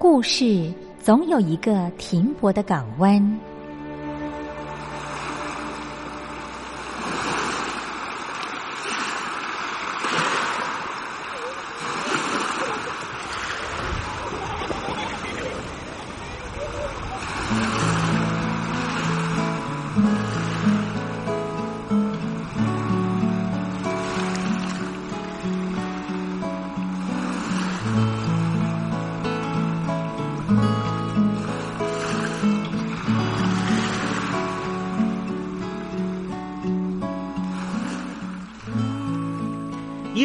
[0.00, 3.20] 故事总有一个停泊的港湾。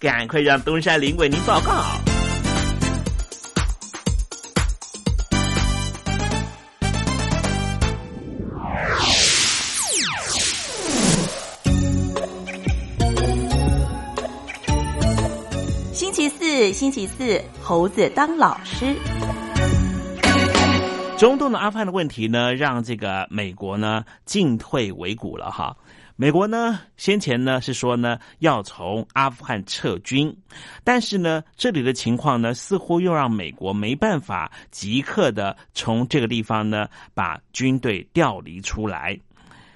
[0.00, 1.84] 赶快让东山林为您报告。
[15.92, 18.96] 星期四，星期四，猴子当老师。
[21.18, 25.76] 中东的阿富汗的问题呢，让这个美国呢进退维谷了哈。
[26.20, 30.36] 美国呢，先前呢是说呢要从阿富汗撤军，
[30.84, 39.18] 但是呢这里的情况呢似乎又让美国没办法即刻的从这个地方呢把军队调离出来。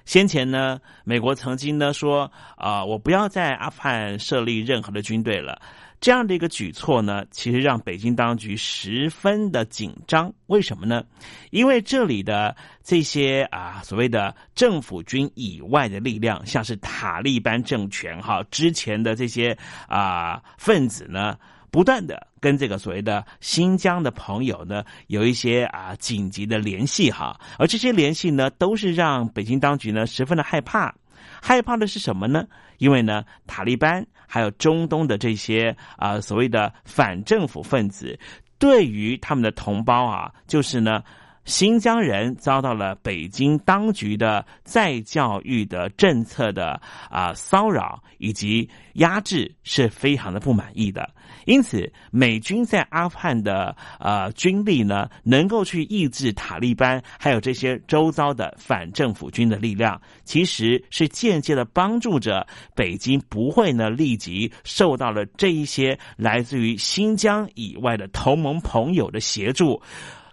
[0.04, 5.58] 先前呢，美国曾经呢说啊，我不要在阿富汗设立任何的军队了。
[6.04, 10.30] 这样的一个举措呢，其实让北京当局十分的紧张。
[10.48, 11.02] 为什么呢？
[11.50, 19.56] 因为这里的这些啊所谓的政府军以外的力量，像是塔利班政权哈之前的这些
[19.88, 21.38] 啊分子呢，
[21.70, 30.94] 不断的跟这个所谓的新疆的朋友呢有一些啊紧急的联系哈，而这些联系呢，都是让北京当局呢十分的害怕。
[31.42, 32.46] 害怕的是什么呢？
[32.78, 38.18] 因为呢，塔利班还有中东的这些啊所谓的反政府分子，
[38.58, 41.02] 对于他们的同胞啊，就是呢。
[41.44, 46.80] 新疆人遭到了北京当局的再教育的政策的
[47.10, 51.10] 啊骚扰以及压制，是非常的不满意的。
[51.44, 69.82] 因此，美军在阿富汗的呃军力呢，能够去抑制塔利班，还有这些周遭的反政府军的力量，其实是间接的帮助着北京不会呢立即受到了这一些来自于新疆以外的同盟朋友的协助。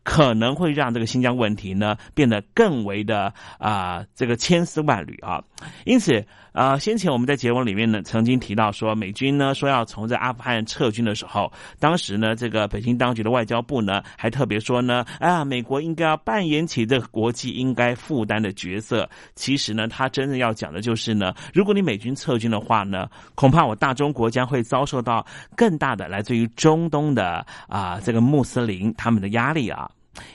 [0.03, 5.43] 可能会让这个新疆问题呢变得更为的啊这个千丝万缕啊，
[5.85, 19.09] 因此啊先前我们在节目里面呢曾经提到说美军呢说要从这阿富汗撤军的时候，当时呢这个北京当局的外交部呢还特别说呢啊美国应该要扮演起这个国际应该负担的角色。
[19.35, 25.25] 其实呢他真正要讲的就是呢，如果你美军撤军的话呢，恐怕我大中国将会遭受到
[25.55, 29.89] 更大的来自于中东的啊这个穆斯林他们的压力啊。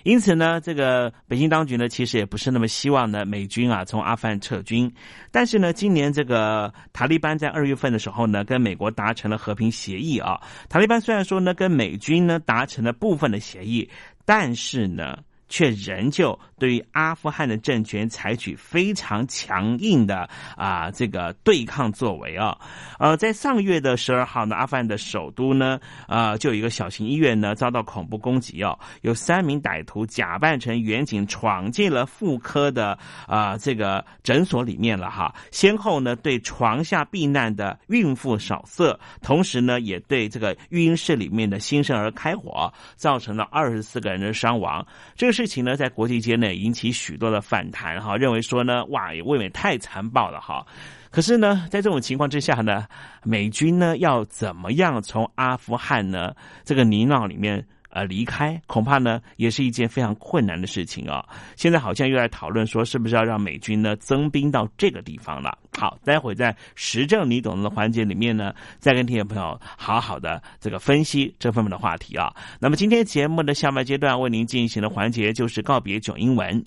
[0.04, 4.92] 因此呢，这个北京当局呢，其实也不是那么希望呢美军啊从阿富汗撤军。
[5.30, 10.40] 但是呢，今年这个塔利班在二月份的时候呢，跟美国达成了和平协议啊。
[10.68, 13.88] 塔利班虽然说呢跟美军呢达成了部分的协议，
[14.24, 15.18] 但是呢。
[15.48, 22.58] 却仍旧对于阿富汗的政权采取非常强硬的啊这个对抗作为啊，
[22.98, 25.78] 呃，在上个月的十二号呢，阿富汗的首都呢，
[26.08, 44.84] 呃，就有一个小型医院呢遭到恐怖攻击哦，有三名歹徒假扮成远警闯进了妇科的啊这个诊所里面了哈，先后呢对床下避难的孕妇扫射，同时呢也对这个育婴室里面的新生儿开火，造成了二十四个人的伤亡，
[45.14, 45.35] 这个。
[45.36, 50.66] 事情呢，在国际间呢引起许多的反弹哈，认为说呢，哇，也未免太残暴了哈。
[51.10, 52.86] 可是呢，在这种情况之下呢，
[53.22, 56.32] 美军呢要怎么样从阿富汗呢
[56.64, 57.62] 这个泥淖里面？
[57.96, 61.24] 呃，离开恐怕呢也是一件非常困难的事情啊。
[61.56, 65.56] 现在好像又在讨论说，是不是要让美军呢增兵到这个地方了？
[65.78, 72.30] 好，待会在时政你懂的环节里面呢，再跟听众朋友好好的这个分析这方面的话题啊。
[72.60, 76.60] 那么今天节目的下半阶段为您进行的环节就是告别囧英文，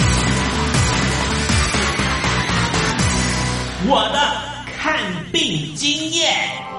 [3.87, 4.97] 我的看
[5.31, 6.78] 病经验。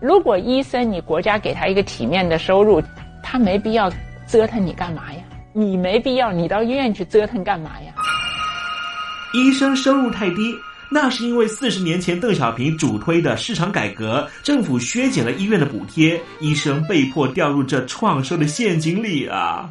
[0.00, 2.82] 如果医生你国家给他一个体面的收入，
[3.22, 3.92] 他没必要
[4.26, 5.20] 折腾你干嘛呀？
[5.52, 7.92] 你没必要你到医院去折腾干嘛呀？
[9.34, 10.54] 医生收入太低，
[10.90, 19.70] 那是因为四十年前邓小平主推的市场改革，政府削减了医院的补贴，医生被迫掉入这创收的陷阱里啊。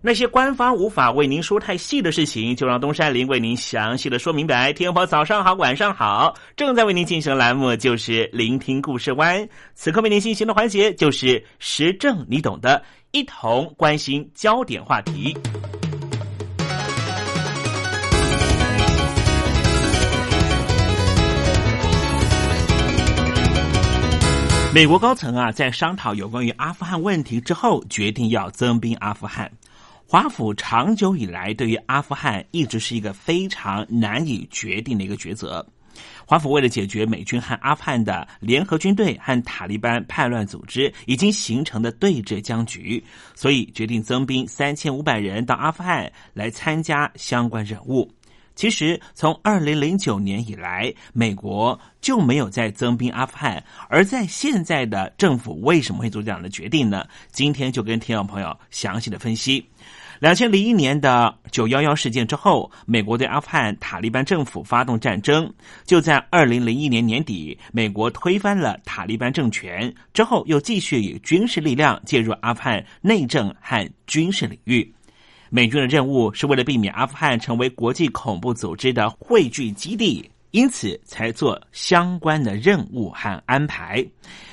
[0.00, 4.72] 那些官方无法为您说太细的事情，就让东山林为您详细的说明白。
[4.72, 9.46] 天婆早上好，晚上好，正在为您进行的栏目就是聆听故事湾。
[9.74, 15.36] 此刻为您进行的环节就是时政，你懂的，一同关心焦点话题。
[24.72, 29.50] 美国高层啊，在商讨有关于阿富汗问题之后，决定要增兵阿富汗。
[30.10, 35.64] 华府长久以来对于阿富汗一直是一个非常难以决定的一个抉择。
[36.24, 43.04] 华府为了解决美军和阿富汗的联合军队和塔利班叛乱组织已经形成的对峙僵局，
[43.34, 48.10] 所以决定增兵三千五百人到阿富汗来参加相关任务。
[48.54, 53.62] 其实，从二零零九年以来，美国就没有再增兵阿富汗。
[53.88, 57.06] 而在现在的政府为什么会做这样的决定呢？
[57.30, 59.64] 今天就跟听众朋友详细的分析。
[60.20, 65.52] 两千零一年的九幺幺事件之后，美国对阿富汗塔利班政府发动战争。
[65.84, 74.92] 就在二零零一年年底，美国推翻了塔利班政权之后，又继续以军事力量介入阿富汗内政和军事领域。
[75.50, 84.04] 美军的任务是为了避免阿富汗成为国际恐怖组织的汇聚基地，因此才做相关的任务和安排。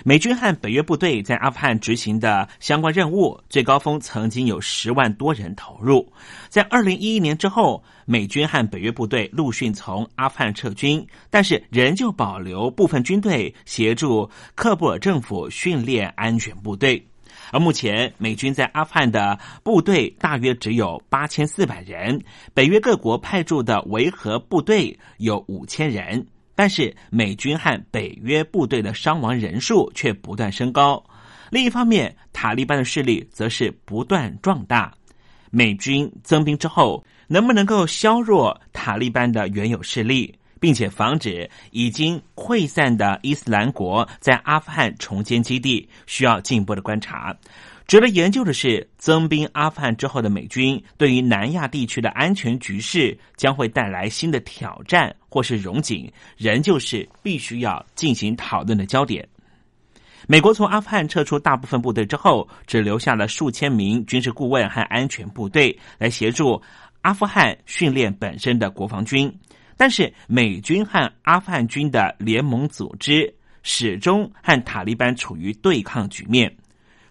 [0.03, 6.12] 美军和北约部队在阿富汗执行的相关任务，最高峰曾经有十万多人投入。
[6.49, 17.05] 在二零一一年之后，美军和北约部队陆续从阿富汗撤军，但是仍旧保留部分军队协助喀布尔政府训练安全部队。
[17.51, 22.21] 而目前，美军在阿富汗的部队大约只有八千四百人，
[22.53, 31.03] 北约各国派驻的维和部队有五千人，但是美军和北约部队的伤亡人数却不断升高。
[31.51, 34.93] 另一方面，塔利班的势力则是不断壮大。
[35.51, 40.38] 美军增兵之后，能不能够削弱塔利班的原有势力？
[40.59, 47.35] 并且防止已经溃散的伊斯兰国在阿富汗重建基地，需要进一步的观察。
[47.87, 59.27] 值得研究的是，增兵阿富汗之后的美军对于南亚地区的安全局势将会带来新的挑战，或是融景，仍旧是必须要进行讨论的焦点。
[60.27, 66.59] 美国从阿富汗撤出大部分部队之后，只留下了数千名军事顾问和安全部队来协助
[67.01, 69.31] 阿富汗训练本身的国防军。
[69.77, 73.33] 但是，美军和阿富汗军的联盟组织
[73.63, 76.55] 始终和塔利班处于对抗局面。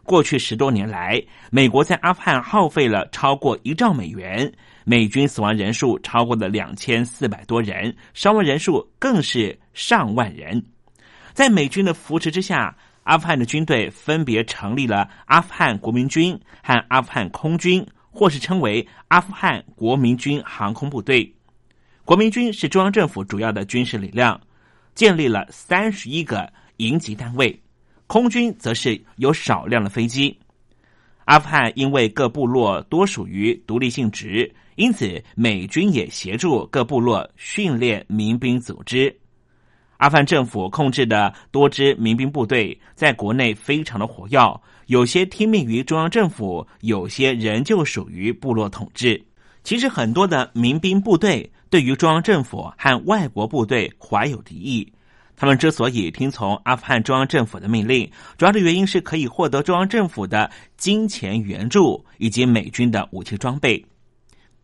[0.03, 4.53] 过去十多年来，美国在阿富汗耗费了超过一兆美元，
[4.85, 10.63] 美军死亡人数超过了两千四百多人，伤亡人数更是上万人。
[11.33, 21.35] 在美军的扶持之下，阿富汗的军队分别成立了阿富汗国民军和阿富汗空军，或是称为阿富汗国民军航空部队。
[22.05, 24.39] 国民军是中央政府主要的军事力量，
[24.95, 27.59] 建立了三十一个营级单位。
[28.07, 30.37] 空军则是有少量的飞机。
[31.25, 39.15] 阿富汗因为各部落多属于独立性质，因此美军也协助各部落训练民兵组织。
[39.97, 49.25] 阿富汗政府控制的多支民兵部队在国内非常的活跃，有些听命于中央政府，有些仍旧属于部落统治。
[49.63, 54.93] 其实很多的民兵部队对于中央政府和外国部队怀有敌意。
[55.35, 58.09] 他们之所以听从阿富汗中央政府的命令，
[58.39, 63.85] 主要的原因是可以获得中央政府的金钱援助以及美军的武器装备。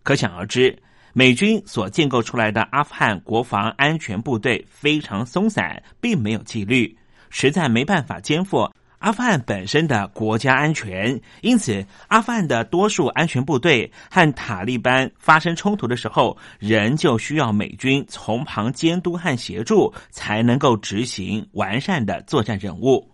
[0.04, 0.80] 可想而知，
[1.12, 6.96] 美军所建构出来的阿富汗国防安全部队非常松散，并没有纪律，
[7.28, 8.70] 实在没办法肩负。
[9.00, 23.10] 阿富汗本身的国家安全，因此阿富汗的多数安全部队和塔利班发生冲突的时候，仍旧需要美军从旁监督和协助，才能够执行完善的作战任务。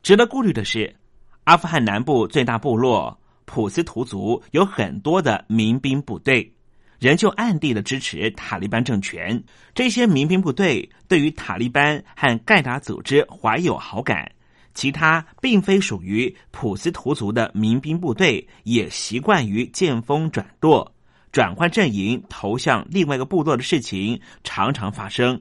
[0.00, 0.94] 值得顾虑的是，
[1.42, 6.54] 阿富汗南部最大部落普斯图族有很多的民兵部队，
[7.00, 9.42] 仍旧暗地的支持塔利班政权。
[9.74, 14.30] 这些民兵部队对于塔利班和盖达组织怀有好感。
[14.74, 20.92] 其他并非属于普斯图族的民兵部队，也习惯于见风转舵、
[21.30, 25.40] 转换阵营、投向另外一个部落的事情常常发生。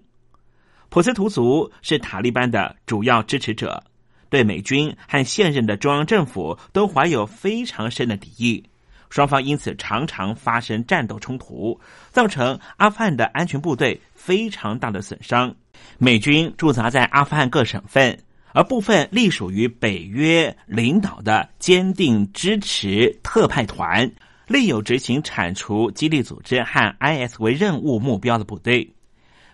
[0.90, 3.84] 普斯图族是塔利班的主要支持者，
[4.30, 8.64] 对美军和现任的中央政府都怀有非常深的敌意，
[9.10, 11.80] 双方因此常常发生战斗冲突，
[12.12, 15.56] 造成阿富汗的安全部队非常大的损伤。
[15.98, 18.16] 美军驻扎在阿富汗各省份。
[18.54, 24.10] 而部分隶属于北约领导的坚定支持特派团，
[24.48, 28.94] 另有执行铲除基地组织和 IS 为任务目标的部队。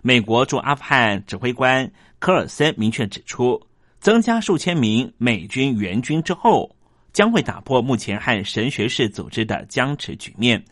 [0.02, 3.60] 美国驻阿富汗指挥官科尔森明确指出，
[4.00, 6.74] 增加数千名美军援军之后，
[7.12, 10.64] 将会打破目前和神学式组织的僵持局面，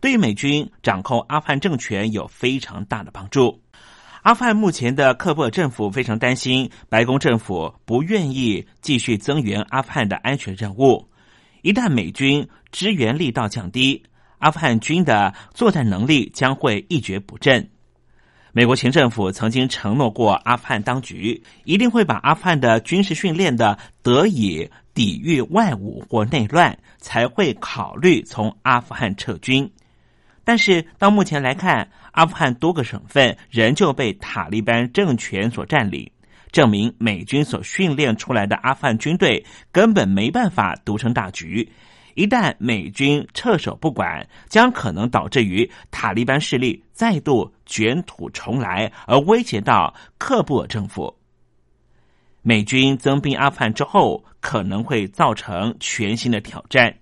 [0.00, 3.61] 对美军掌控阿富汗政权有非常大的帮助。
[4.22, 11.08] 阿富汗目前的克布尔政府非常担心，白宫政府不愿意继续增援阿富汗的安全任务。
[11.62, 14.04] 一旦美军支援力道降低，
[14.38, 17.68] 阿富汗军的作战能力将会一蹶不振。
[18.52, 29.68] 美国前政府曾经承诺过阿富汗当局，一定会把阿富汗的军事训练的得以抵御外侮或内乱，才会考虑从阿富汗撤军。
[30.44, 36.10] 但是到目前来看，阿富汗多个省份仍旧被塔利班政权所占领，
[36.50, 41.70] 证明美军所训练出来的阿富汗军队根本没办法独撑大局。
[42.14, 51.16] 一旦美军撤手不管，将可能导致于塔利班势力再度卷土重来，而威胁到喀布尔政府。
[52.42, 56.94] 美军增兵阿富汗之后，可能会造成全新的挑战。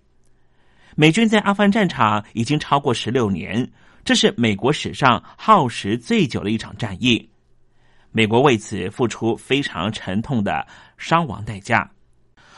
[1.00, 3.66] 美军在阿富汗战场已经超过十六年。
[4.04, 7.26] 这是美国史上耗时最久的一场战役，
[8.12, 10.66] 美国为此付出非常沉痛的
[10.98, 11.90] 伤亡代价。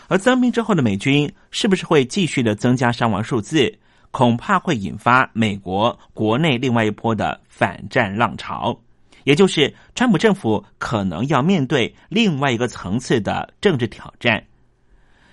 [0.09, 3.73] 而增兵之后的美军是不是会继续的增加伤亡数字？
[4.11, 8.77] 恐怕会引发美国国内另外一波的反战浪潮，
[9.23, 14.45] 也就是川普政府可能要面对另外一个层次的政治挑战，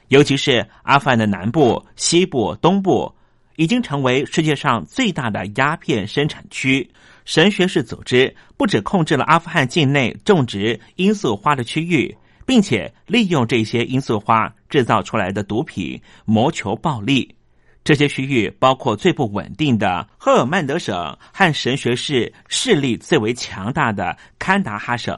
[0.09, 3.11] 尤其是阿富汗的南部、西部、东部。
[3.55, 6.89] 已经成为世界上最大的鸦片生产区。
[7.25, 17.35] 神学式组织不止控制了阿富汗境内种植罂粟花的区域，并且利用这些罂粟花制造出来的毒品谋求暴利。
[17.83, 25.17] 这些区域包括最不稳定的赫尔曼德省和神学市势力最为强大的堪达哈省。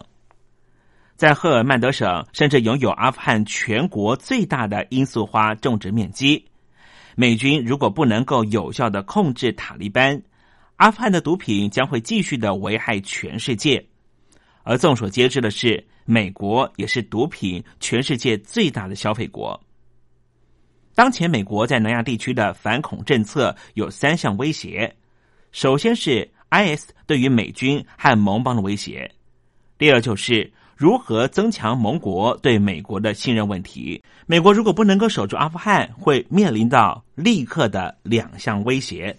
[1.21, 6.43] 在赫尔曼德省，甚至拥有阿富汗全国最大的罂粟花种植面积。
[7.15, 10.19] 美军如果不能够有效的控制塔利班，
[10.77, 13.86] 阿富汗的毒品将会继续的危害全世界。
[14.63, 19.63] 而众所皆知的是，美国也是毒品全世界最大的消费国。
[20.95, 24.91] 当前美国在南亚地区的反恐政策有三项威胁：
[25.51, 29.07] 首先是 IS 对于美军和盟邦的威胁；
[29.77, 30.51] 第二就是。
[30.82, 34.02] 如何增强盟国对美国的信任问题？
[34.26, 39.15] 美国如果不能够守住阿富汗，会面临到立刻的两项威胁：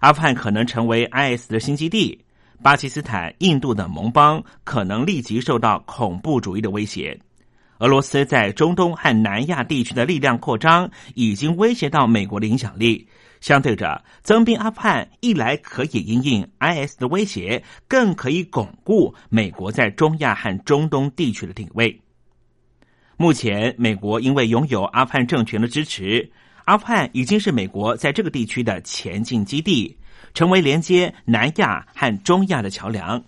[0.00, 2.18] 阿富汗可能成为 IS 的新基地；
[2.62, 7.18] 巴基斯坦、印度的盟邦可能立即受到恐怖主义的威胁。
[7.78, 13.08] 俄罗斯在中东和南亚地区的力量扩张，已经威胁到美国的影响力。
[13.40, 22.00] 相对着，增兵阿富汗一来可以应应 IS 的威胁，更可以巩固美国在中亚和中东地区的定位。
[23.16, 26.30] 目前，美国因为拥有阿富汗政权的支持，
[26.66, 29.96] 阿富汗已经是美国在这个地区的前进基地，
[30.34, 33.20] 成为连接南亚和中亚的桥梁。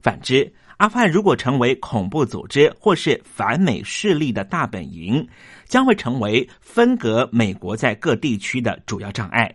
[0.00, 5.28] 反之，阿富汗如果成为恐怖组织或是反美势力的大本营，
[5.68, 9.54] 将会成为分隔美国在各地区的主要障碍。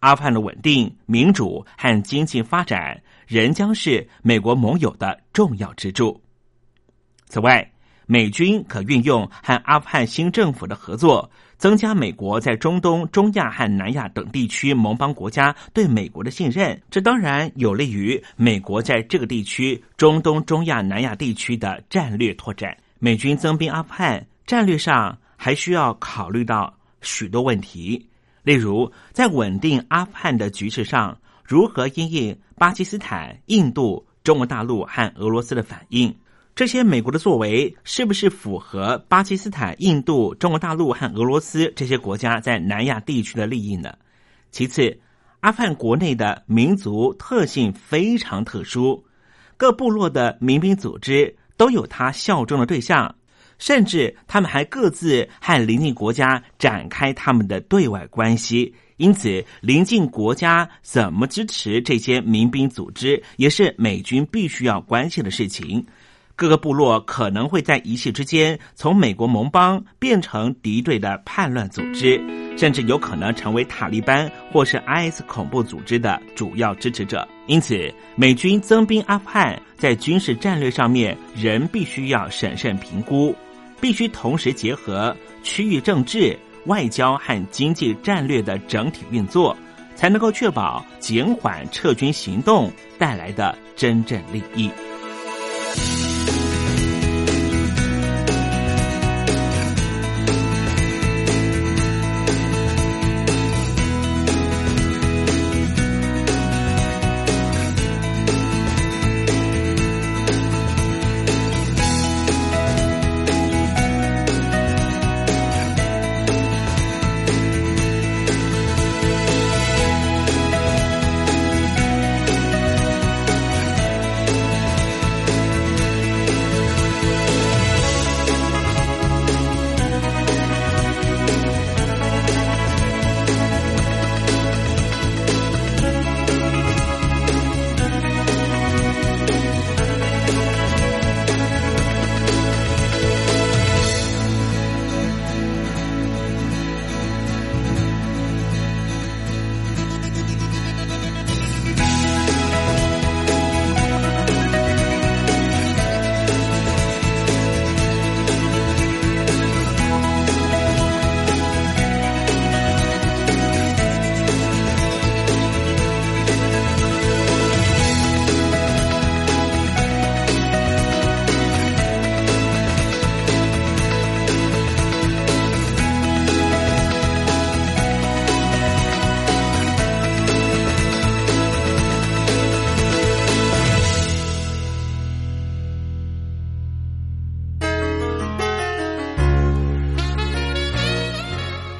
[0.00, 6.20] 阿富汗的稳定、民主和经济发展仍将是美国盟友的重要支柱。
[7.26, 7.68] 此外，
[8.06, 16.80] 美军可运用和阿富汗新政府的合作，增加美国在中东、中亚和南亚等地区盟邦国家对美国的信任。
[16.90, 22.74] 这当然有利于美国在这个地区——中东、中亚、南亚地区的战略拓展。
[22.98, 28.08] 美军增兵阿富汗，战略上还需要考虑到许多问题，
[28.42, 36.16] 例如在稳定阿富汗的局势上，如何因应巴基斯坦、印度、中国大陆和俄罗斯的反应。
[36.54, 43.92] 这些美国的作为是不是符合巴基斯坦、印度、中国大陆和俄罗斯这些国家在南亚地区的利益呢？
[44.50, 44.98] 其次，
[45.40, 49.04] 阿富汗国内的民族特性非常特殊，
[49.58, 53.14] 各部落的民兵组织都有他效忠的对象，
[53.58, 58.74] 甚至他们还各自和邻近国家展开他们的对外关系。
[58.96, 65.86] 因此，邻近国家怎么支持这些民兵组织，也是美军必须要关心的事情。
[66.34, 72.20] 各个部落可能会在一夕之间从美国盟邦变成敌对的叛乱组织，
[72.56, 77.26] 甚至有可能成为塔利班或是 IS 恐怖组织的主要支持者。
[77.48, 83.34] 因此，美军增兵阿富汗在军事战略上面仍必须要审慎评估，
[83.80, 89.56] 必须同时结合区域政治、外交和经济战略的整体运作，
[89.94, 94.70] 才能够确保减缓撤军行动带来的真正利益。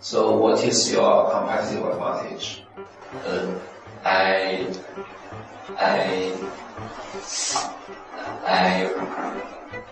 [0.00, 2.62] So what is your competitive advantage?
[3.26, 3.46] Uh,
[4.04, 4.66] I,
[5.76, 6.32] I,
[8.46, 8.88] I,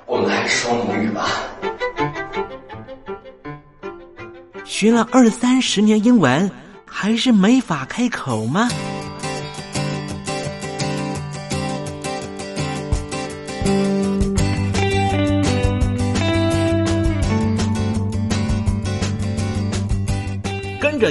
[0.06, 1.26] 我们还是说母语吧。
[4.64, 6.50] 学了二三十年英文，
[6.86, 8.68] 还是没法开口吗？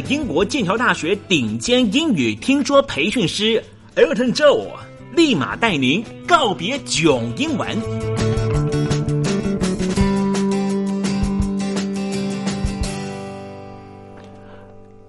[0.01, 3.63] 英国剑桥大学顶尖英语听说培训师
[3.95, 4.67] Elton Joe，
[5.15, 8.14] 立马带您告别囧英文。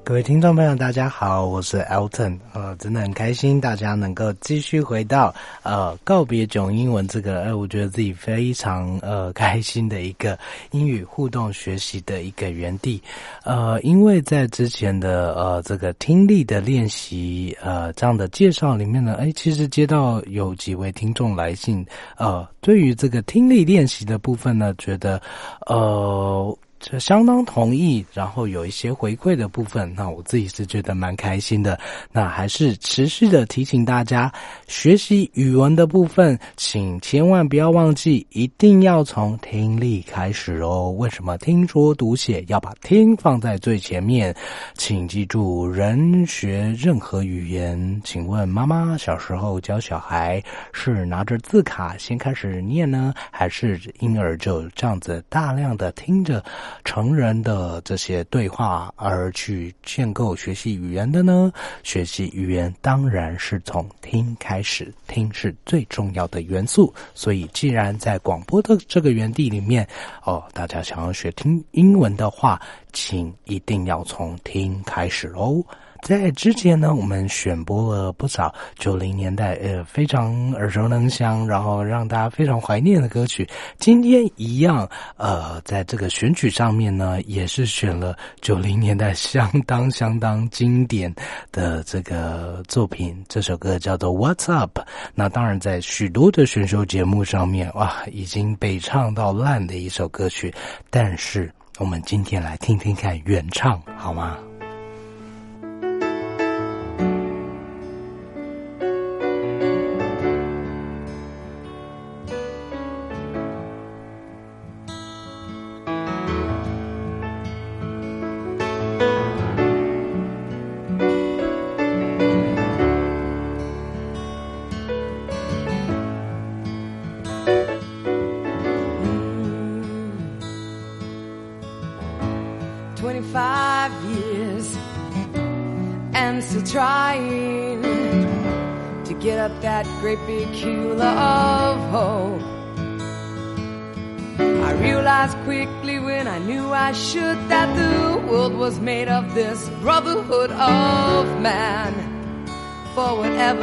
[0.06, 10.38] 各位听众朋友，大家好，我是 Elton，呃，真的很开心大家能够继续回到呃告别囧英文这个，呃，我觉得自己非常呃开心的一个
[10.70, 13.02] 英语互动学习的一个园地，
[13.42, 21.84] 呃，因为在之前的呃这个听力的练习呃这样的介绍里面呢，哎，其实接到有几位听众来信，
[22.16, 25.20] 呃，对于这个听力练习的部分呢，觉得
[25.66, 26.56] 呃。
[26.78, 31.78] 这相当同意，然后有一些回馈的部分，那我自己是觉得蛮开心的。
[32.12, 34.32] 那还是持续的提醒大家，
[34.68, 40.90] 学习语文的部分，请千万不要忘记，一定要从听力开始哦。
[40.98, 44.34] 为什么听说读写要把听放在最前面？
[44.74, 56.44] 请记住，人学任何语言，请问妈妈小时候教小孩是拿着字卡先开始念呢，还是婴儿就这样子大量的听着？
[56.84, 61.52] 成人的这些对话而去建构学习语言的呢？
[61.82, 66.92] 学习语言当然是从听开始，听是最重要的元素。
[67.14, 69.86] 所以，既然在广播的这个园地里面，
[70.24, 72.60] 哦，大家想要学听英文的话，
[72.92, 75.64] 请一定要从听开始哦。
[76.06, 83.44] 在之前呢，我们选播了不少九零年代呃非常耳熟能详，然后让大家非常怀念的歌曲。
[83.80, 91.12] 今天一样，呃，在这个选曲上面呢，也是选了九零年代相当相当经典
[91.50, 93.20] 的这个作品。
[93.28, 94.78] 这首歌叫做《What's Up》。
[95.12, 100.54] 那当然，在许多的选秀节目上面，哇，已经被唱到烂的一首歌曲。
[100.88, 104.38] 但是，我们今天来听听看原唱，好吗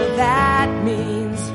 [0.03, 1.49] whatever that means.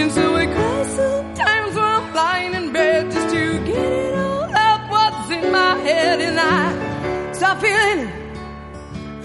[0.00, 4.54] And so I cry sometimes when I'm lying in bed just to get it all
[4.54, 8.10] out what's in my head, and I start feeling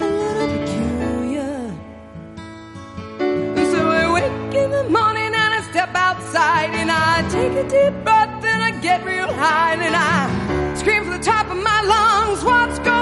[0.00, 1.72] a little peculiar.
[3.20, 7.68] And so I wake in the morning and I step outside and I take a
[7.68, 11.82] deep breath and I get real high and I scream from the top of my
[11.82, 12.99] lungs, what's going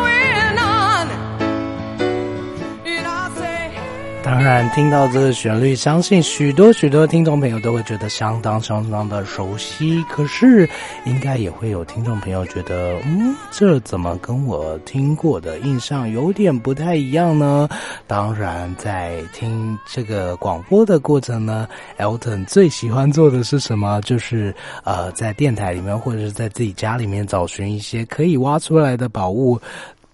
[4.28, 10.04] 当然，听到这个旋律，相信许多许多听众朋友都会觉得相当相当的熟悉。
[10.10, 10.68] 可是，
[11.06, 17.66] 应该也会有听众朋友觉得，嗯，这怎么跟我听过的印象有点不太一样呢？
[18.06, 23.98] 当然，在听这个广播的过程呢，Elton 最喜欢做的是什么？
[24.02, 29.58] 就是呃，在电台里面或者是在自己家里面找寻一些可以挖出来的宝物。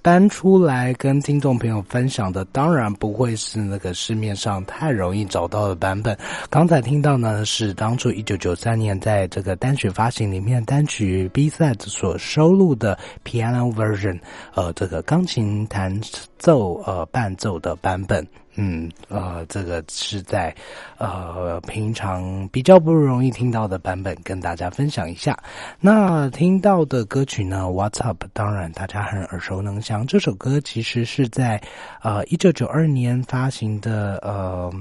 [0.04, 6.14] 搬出来跟听众朋友分享的，当然不会是那个市面上太容易找到的版本。
[6.50, 14.20] 刚才听到呢，是当初一九九三年在这个单曲发行里面单曲 B side 所收录的 piano version，
[14.54, 15.98] 呃，这个钢琴弹
[16.38, 18.26] 奏呃伴奏的版本。
[18.56, 20.54] 嗯，呃，这个是在
[20.98, 25.36] 呃平常比较不容易听到的版本，跟大家分享一下。
[25.80, 28.24] 那听到的歌曲呢，What's Up？
[28.32, 30.06] 当然大家很耳熟能详。
[30.06, 31.60] 这首歌其实是在
[32.02, 34.72] 呃一九九二年发行的，呃，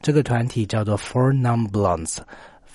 [0.00, 2.16] 这个团体叫做 Four Non Blondes。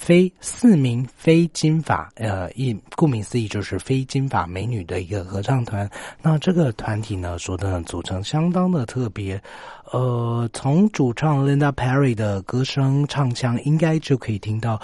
[0.04, 5.90] 非四名非金发，呃，一顾名思义就是非金发美女的一个合唱团。
[6.22, 9.42] 那这个团体呢，说的组成相当的特别，
[9.94, 14.78] 呃，从主唱 Linda Perry 的歌声唱腔，应该就可以听到，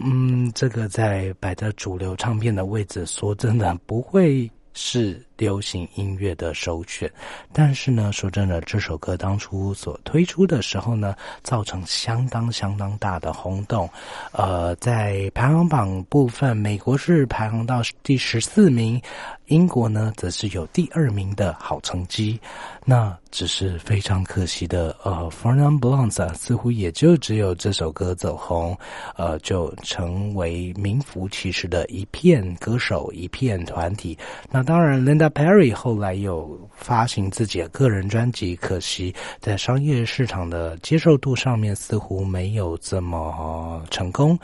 [0.00, 7.10] 嗯，这个在摆在主流唱片的位置，说真的不会是流行音乐的首选。
[7.50, 13.88] 但是呢，说真的，这首歌当初所推出的时候呢，造成相当相当大的轰动。
[14.32, 19.00] 呃，在排行榜部分，美国是排行到第十四名。
[19.46, 22.38] 英国呢，则是有第二名的好成绩，
[22.84, 24.94] 那只是非常可惜的。
[25.02, 28.76] 呃，Fernand b l a n c 啊，似乎也就只有这首歌走红，
[29.16, 34.18] 呃，就成为名副其实的一片歌手、一片团体。
[34.50, 44.38] 那当然，Linda Perry 后来有发行自己的个人专辑，可惜在商业市场的接受度上面似乎没有这么成功，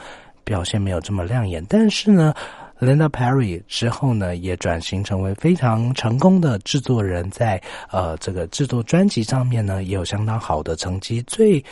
[0.45, 1.65] 表现没有这么亮眼。
[1.69, 2.35] 但是呢。
[2.81, 7.59] Linda Perry 之后呢，也转型成为非常成功的制作人，在
[7.91, 11.23] 呃这个制作专辑上面呢，也有相当好的成绩。
[11.23, 11.65] 最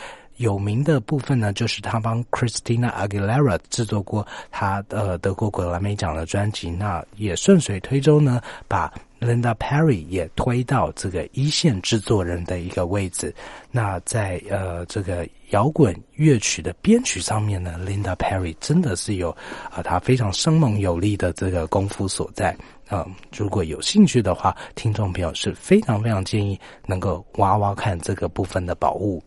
[0.43, 13.32] 有名的部分呢，就是他帮 Christina Aguilera 制作过他呃得过格莱美奖的专辑，那也顺水推舟呢，把 Linda Perry 也推到这个一线制作人的一个位置。
[13.70, 19.30] 那在呃这个摇滚乐曲的编曲上面呢，Linda Perry 真的是有
[19.70, 22.57] 啊，他非常生猛有力的这个功夫所在。
[22.90, 29.22] 嗯，如果有兴趣的话，听众朋友是非常非常建议能够挖挖看这个部分的宝物。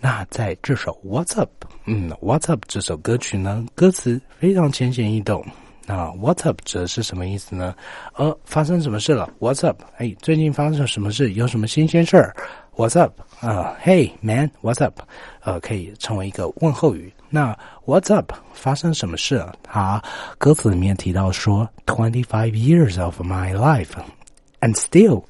[0.00, 1.50] 那在这首《What's Up》，
[1.84, 5.44] 嗯，《What's Up》这首歌曲呢，歌词非常浅显易懂。
[5.86, 7.74] 那 What's Up 则是什么意思呢？
[8.14, 9.82] 呃，发生什么事了？What's Up？
[9.98, 11.32] 哎，最近发生什么事？
[11.34, 12.34] 有什么新鲜事儿
[12.76, 13.12] ？What's Up？
[13.40, 15.00] 啊，Hey Man，What's Up？
[15.42, 17.12] 呃，可以成为一个问候语。
[17.28, 18.32] 那 What's Up？
[18.54, 19.44] 发生什么事？
[19.62, 20.02] 它
[20.38, 25.24] 歌词里面提到说，Twenty five years of my life，and still。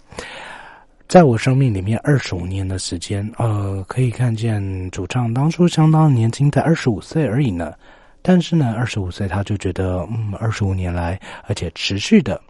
[1.10, 7.74] 在我生命里面二十五年的时间，呃，可以看见主唱当初相当年轻，在二十五岁而已呢。
[8.22, 12.40] 但是呢，二十五岁他就觉得，嗯，二十五年来，而且持续的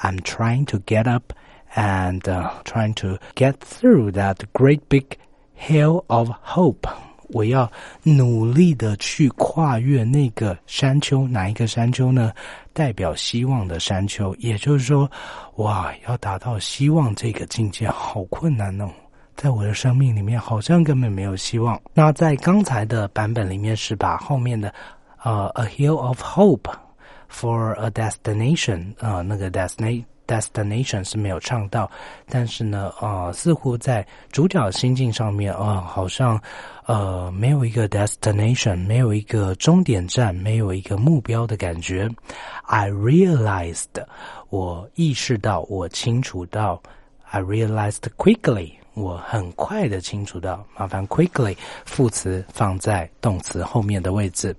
[0.00, 1.32] ，I'm trying to get up
[1.74, 2.20] and
[2.62, 5.06] trying to get through that great big
[5.58, 6.88] hill of hope。
[7.28, 7.70] 我要
[8.02, 12.32] 努力的去跨越那个山丘，哪一个山丘呢？
[12.72, 14.34] 代表希望的山丘。
[14.36, 15.10] 也就是说，
[15.56, 18.88] 哇，要达到希望这个境界，好困难哦！
[19.36, 21.80] 在我的生命里面，好像根本没有希望。
[21.92, 24.72] 那在刚才的版本里面，是把后面的
[25.22, 26.70] 呃，a hill of hope
[27.30, 30.04] for a destination，啊，那个 destination。
[30.27, 31.89] Destination 是没有唱到，
[32.27, 36.39] 但是呢，啊，似乎在主角心境上面啊，好像
[36.85, 42.07] 呃没有一个 destination，没有一个终点站，没有一个目标的感觉。
[42.61, 43.87] I realized，
[44.51, 46.79] 我意识到，我清楚到，
[47.31, 50.63] I realized quickly，我很快的清楚到。
[50.77, 54.55] 麻烦 quickly 副词放在动词后面的位置。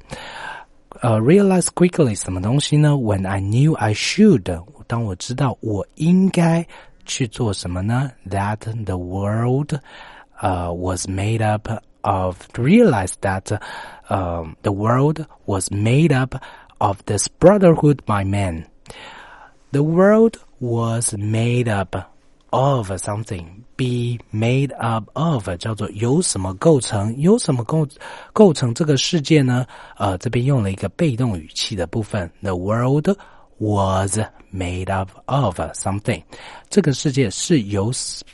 [1.00, 2.88] 呃，realize quickly 什么东西呢？
[2.94, 4.61] When I knew I should。
[4.86, 6.66] 当我知道我应该
[7.04, 8.11] 去做什么呢？
[8.28, 9.78] That the world,
[10.40, 11.68] uh, was made up
[12.02, 13.61] of realize that,
[14.08, 16.36] um, the world was made up
[16.78, 18.66] of this brotherhood by men.
[19.72, 21.96] The world was made up
[22.50, 23.64] of something.
[23.76, 27.16] Be made up of 叫做由什么构成？
[27.18, 27.86] 由什么构
[28.32, 29.66] 构成这个世界呢？
[29.96, 32.30] 呃，这边用了一个被动语气的部分。
[32.42, 33.08] The world
[33.57, 34.19] was
[34.51, 36.21] made up of something，
[36.69, 37.91] 这个世界是由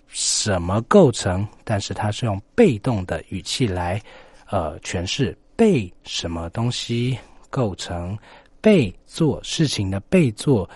[0.08, 1.48] 什么构成？
[1.64, 4.02] 但是它是用被动的语气来
[4.50, 7.18] 呃诠释被什么东西
[7.50, 8.18] 构成，
[8.60, 10.70] 被做事情的被做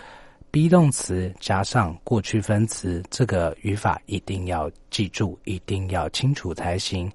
[0.50, 7.10] be 动词加上过去分词，这个语法一定要记住，一定要清楚才行。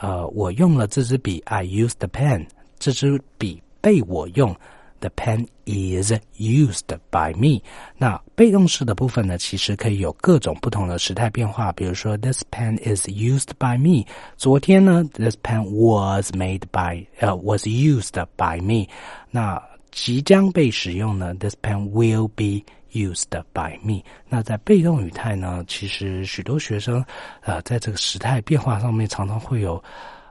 [0.00, 2.46] 呃，我用了这支笔，I used the pen，
[2.78, 4.54] 这支笔被我用。
[5.00, 7.62] The pen is used by me。
[7.96, 11.72] 那被动式的部分呢，其实可以有各种不同的时态变化。
[11.72, 14.04] 比如说，This pen is used by me。
[14.36, 18.86] 昨天呢，This pen was made by 呃 was used by me。
[19.30, 24.02] 那即将被使用呢，This pen will be used by me。
[24.28, 27.04] 那在被动语态呢，其实许多学生
[27.42, 29.82] 呃在这个时态变化上面常常会有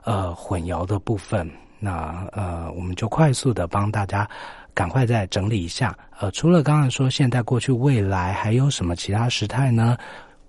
[0.04, 1.48] 呃混淆的部分。
[1.78, 4.28] 那呃，我们就快速的帮大家
[4.74, 5.96] 赶快再整理一下。
[6.18, 9.96] 呃，除了刚刚说现在、过去、未来，还有什么其他时态呢？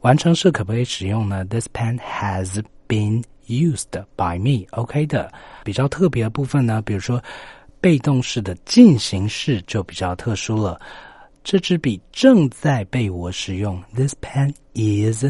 [0.01, 4.65] 完成式可不可以使用呢？This pen has been used by me。
[4.71, 5.31] OK 的，
[5.63, 7.21] 比较特别的部分呢，比如说
[7.81, 10.79] 被动式的进行式就比较特殊了。
[11.43, 13.81] 这支笔正在被我使用。
[13.95, 15.25] This pen is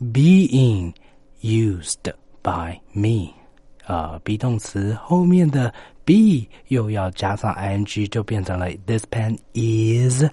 [0.00, 0.94] being
[1.40, 2.12] used
[2.42, 3.41] by me。
[3.86, 5.72] 呃，be 动词后面的
[6.04, 10.24] be 又要加上 ing，就变成了 This pen is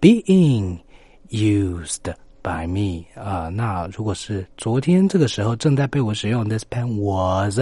[0.00, 0.78] being
[1.30, 7.58] used by me 啊、那如果是昨天这个时候正在被我使用，this pen was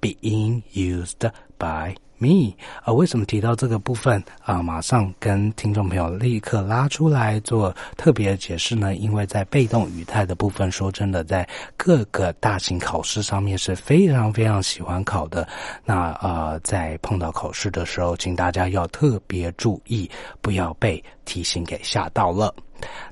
[0.00, 2.52] being used by me
[2.82, 8.94] 啊、为什么提到这个部分啊、马上跟听众朋友立刻拉出来做特别解释呢？
[8.94, 15.46] 因为在被动语态的部分，说真的，在各个大型考试上面是非常非常喜欢考的。
[15.84, 20.10] 那呃，在碰到考试的时候，请大家要特别注意，
[20.40, 22.54] 不要被提醒给吓到了。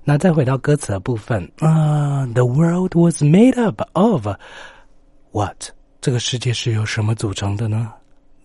[0.04, 4.26] 那再回到歌词的部分啊、t h e world was made up of
[5.32, 5.70] what？
[6.00, 7.90] 这个世界是由什么组成的呢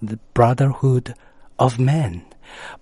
[0.01, 1.13] ？The brotherhood
[1.57, 2.21] of man。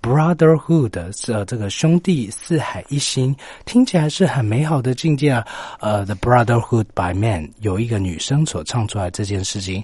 [0.02, 5.46] Brotherhood 是、呃、这个兄弟四海一心，听起来是很美好的境界啊。
[5.82, 9.84] 呃，The brotherhood by man 有一个女生所唱出来这件事情，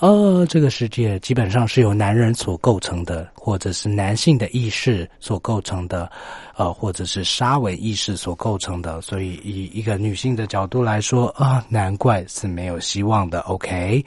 [0.00, 6.10] 呃，这个世界基本上是由男人所构成的，或者是男性的意识所构成的，
[6.56, 9.00] 呃，或者是沙文意识所构成的。
[9.00, 13.38] 所以，以一个女性的角度来说啊，难怪是没有希望的。
[13.42, 14.04] OK，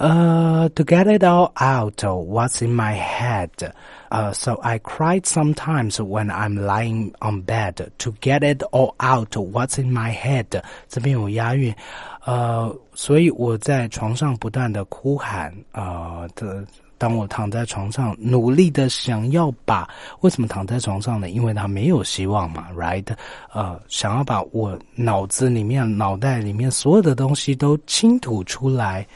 [0.00, 3.50] 呃、t o get it all out, what's in my head?
[4.10, 9.36] Uh, so I cried sometimes when I'm lying on bed to get it all out.
[9.36, 10.62] What's in my head?
[10.88, 11.74] 这边有押韵，
[12.24, 16.64] 呃，所以我在床上不断的哭喊，呃的。
[17.00, 19.86] 当我躺在床上，努力的想要把
[20.20, 21.28] 为什么躺在床上呢？
[21.28, 23.04] 因为他没有希望嘛，right？
[23.52, 29.06] 呃，想要把我脑子里面、脑袋里面所有的东西都倾吐出来，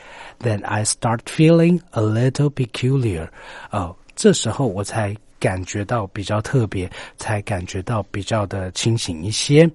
[0.40, 3.28] then I start feeling a little peculiar。
[3.70, 9.66] 呃，这时候我才感觉到比较特别，才感觉到比较的清醒一些。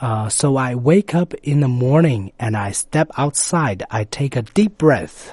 [0.00, 3.84] Uh, so I wake up in the morning and I step outside.
[3.88, 5.32] I take a deep breath.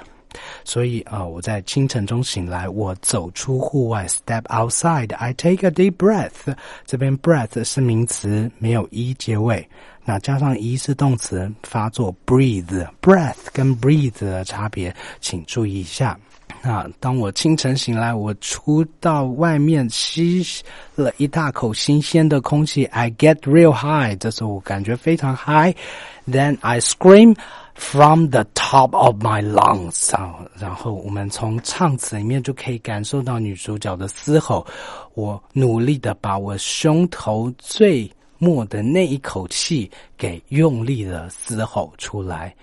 [0.63, 5.15] 所以啊、呃，我在清晨中醒来，我走出户外，step outside.
[5.15, 6.55] I take a deep breath.
[6.86, 9.67] 这边 breath 是名词，没有 e 结尾，
[10.05, 16.17] 那加上 e 是动词，发作 breathe。breath 跟 breathe 的差别，请注意一下。
[16.61, 16.86] 啊！
[16.99, 20.45] 当我清晨醒来，我出到外面吸
[20.93, 27.38] 了一大口新鲜的空气，I get real high，这时候我感觉非常 high。Then I scream
[27.74, 30.34] From the top of my lungs 啊！
[30.58, 34.66] 然后我们从唱词里面就可以感受到女主角的嘶吼。
[35.14, 42.54] 我努力的把我胸头最末的那一口气给用力的嘶吼出来。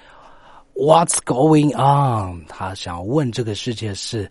[0.74, 2.46] What's going on？
[2.48, 4.30] 她想问这个世界是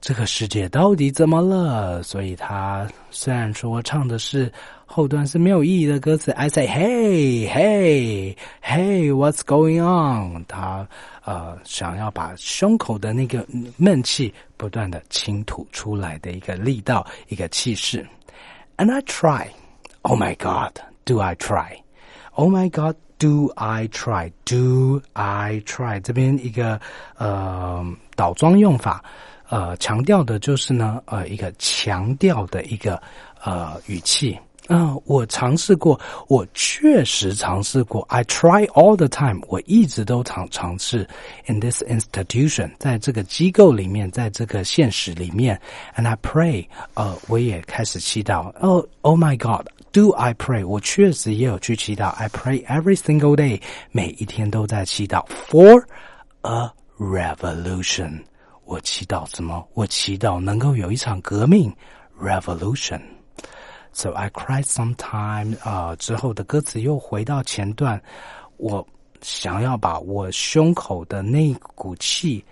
[0.00, 2.02] 这个世界到底怎么了？
[2.02, 4.50] 所以他虽然说唱的是
[4.92, 10.44] 后段是没有意义的歌词，I say hey hey hey，what's going on？
[10.48, 10.84] 他
[11.24, 18.04] 呃想要把胸口的那个闷气不断的倾吐出来的一个力道，一个气势。
[18.78, 19.46] And I try.
[20.02, 20.72] Oh my God,
[21.04, 21.76] do I try?
[22.32, 22.96] Oh my God.
[23.18, 24.32] Do I try?
[24.44, 26.00] Do I try?
[26.00, 26.80] 这边一个
[27.16, 27.84] 呃
[28.16, 29.04] 倒装用法，
[29.50, 33.00] 呃强调的就是呢呃一个强调的一个
[33.44, 34.36] 呃语气。
[34.67, 38.01] 啊、呃，我尝试过，我确实尝试过。
[38.09, 41.07] I try all the time，我一直都尝尝试。
[41.45, 45.61] In this institution，在这个机构里面，在这个现实里面，
[45.95, 48.49] and I pray，呃，我也开始祈祷。
[48.59, 50.65] 哦、oh,，Oh my God。Do I pray？
[50.65, 52.09] 我确实也有去祈祷。
[52.09, 53.61] I pray every single day，
[53.91, 55.25] 每一天都在祈祷。
[55.47, 55.85] For
[56.41, 58.23] a revolution，
[58.65, 59.63] 我祈祷什么？
[59.73, 61.71] 我祈祷能够有一场革命，
[62.19, 62.99] revolution。
[63.92, 65.56] So I cried sometime。
[65.62, 68.00] 啊，之后的歌词又回到前段，
[68.56, 68.86] 我
[69.20, 72.44] 想要把我胸口的那股气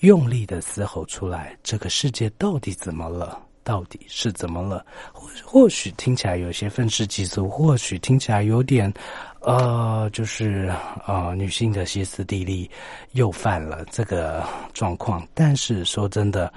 [0.00, 1.56] 用力的嘶吼出来。
[1.62, 3.40] 这个世界到底怎么了？
[3.64, 4.84] 到底是怎么了？
[5.12, 8.92] 或或许听起来有些愤世嫉俗，或许听起来有点，
[9.40, 10.74] 呃，就是
[11.06, 12.68] 呃，女性的歇斯底里
[13.12, 15.24] 又犯了这个状况。
[15.32, 16.52] 但是说真的，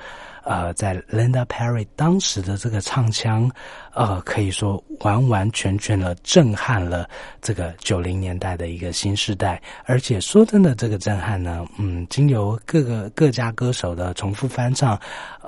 [0.46, 3.52] 呃，在 Linda Perry 当时的这个唱腔，
[3.96, 7.10] 呃，可以说完完全全的震撼了
[7.42, 9.62] 这个九零年代的一个新时代。
[9.86, 15.00] 而且说真的，这个震撼呢，嗯，经由各个各家歌手的重复翻唱，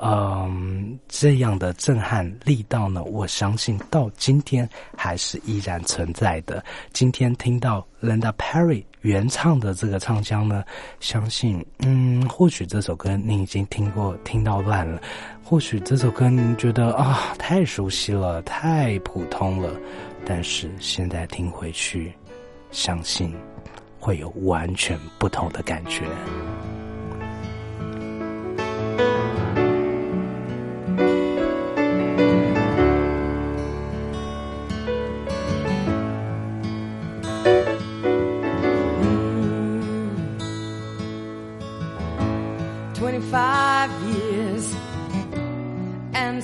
[0.01, 6.63] 嗯，这样的震撼力道呢，我相信到今天还是依然存在的。
[6.93, 10.63] 今天听到 Linda Perry 原唱的这个唱腔呢，
[11.01, 14.99] 相信，嗯，或许这首歌你已经听过，听到烂了；
[15.49, 19.71] 或许这首歌您觉得啊，太熟悉了，太普通了。
[20.25, 22.11] 但是现在听回去，
[22.69, 23.33] 相信
[23.97, 26.03] 会有完全不同的感觉。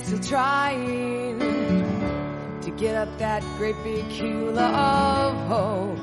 [0.04, 1.38] Still trying
[2.60, 5.98] to get up that great big hill of hope.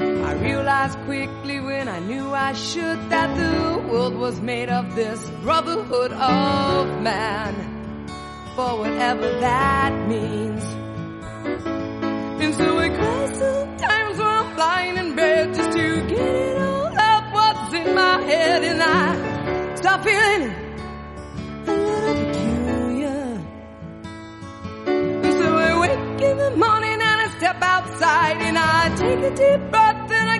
[0.00, 5.22] I realized quickly when I knew I should that the world was made of this
[5.42, 8.06] brotherhood of man,
[8.56, 10.64] for whatever that means.
[12.42, 16.98] And so I cry sometimes when I'm lying in bed just to get it all
[16.98, 20.67] out what's in my head, and I stop feeling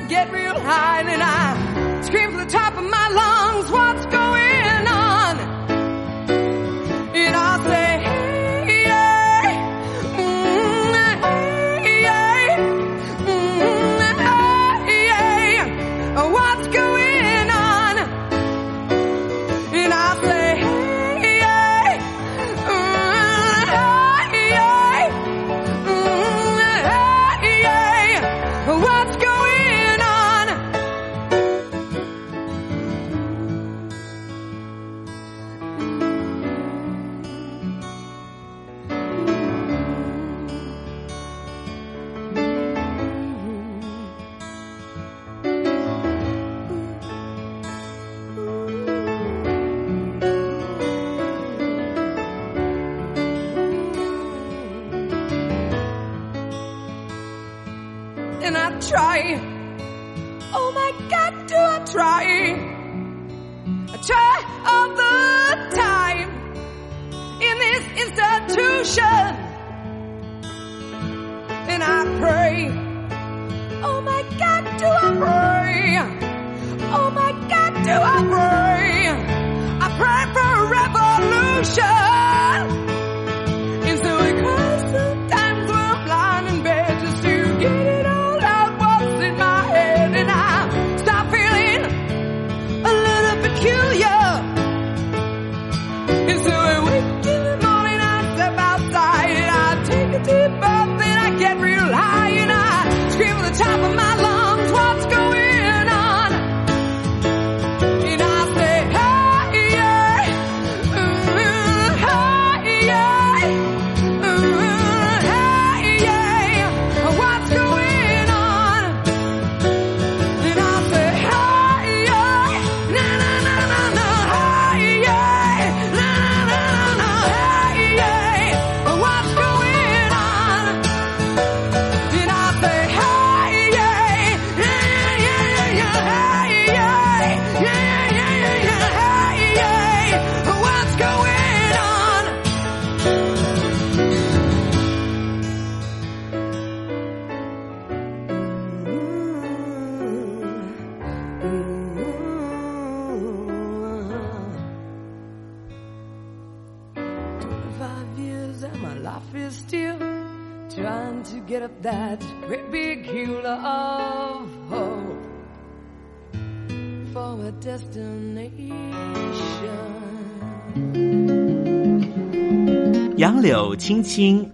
[0.08, 4.17] get real high and I scream from the top of my lungs, what's going